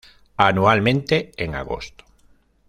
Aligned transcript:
Anualmente 0.37 1.29
en 1.37 1.53
agosto. 1.53 2.05